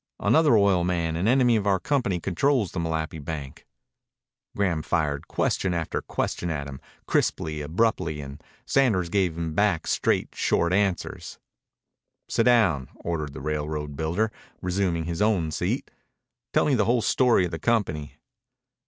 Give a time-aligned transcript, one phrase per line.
[0.19, 3.67] "Another oil man, an enemy of our company, controls the Malapi bank."
[4.57, 10.29] Graham fired question after question at him, crisply, abruptly, and Sanders gave him back straight,
[10.33, 11.37] short answers.
[12.27, 15.91] "Sit down," ordered the railroad builder, resuming his own seat.
[16.51, 18.15] "Tell me the whole story of the company."